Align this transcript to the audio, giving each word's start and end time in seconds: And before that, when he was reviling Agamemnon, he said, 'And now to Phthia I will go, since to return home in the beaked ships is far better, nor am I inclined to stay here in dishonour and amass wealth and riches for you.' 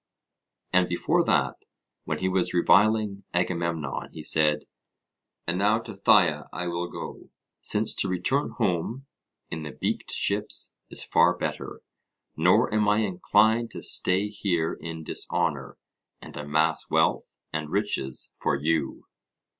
And 0.73 0.89
before 0.89 1.23
that, 1.25 1.57
when 2.05 2.17
he 2.17 2.27
was 2.27 2.55
reviling 2.55 3.23
Agamemnon, 3.35 4.11
he 4.13 4.23
said, 4.23 4.65
'And 5.45 5.59
now 5.59 5.77
to 5.77 5.93
Phthia 5.93 6.47
I 6.51 6.65
will 6.65 6.89
go, 6.89 7.29
since 7.61 7.93
to 7.97 8.07
return 8.07 8.49
home 8.57 9.05
in 9.51 9.61
the 9.61 9.69
beaked 9.71 10.09
ships 10.11 10.73
is 10.89 11.03
far 11.03 11.37
better, 11.37 11.81
nor 12.35 12.73
am 12.73 12.89
I 12.89 13.01
inclined 13.01 13.69
to 13.73 13.83
stay 13.83 14.29
here 14.29 14.73
in 14.73 15.03
dishonour 15.03 15.77
and 16.19 16.35
amass 16.35 16.89
wealth 16.89 17.35
and 17.53 17.69
riches 17.69 18.31
for 18.33 18.55
you.' 18.55 19.05